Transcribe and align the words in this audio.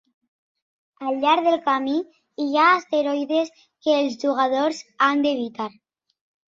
Al 1.07 1.19
llarg 1.23 1.49
del 1.49 1.59
camí 1.67 1.97
hi 2.47 2.49
ha 2.55 2.65
asteroides, 2.81 3.55
que 3.65 4.01
els 4.03 4.21
jugadors 4.27 4.85
han 5.11 5.25
d'evitar. 5.29 5.75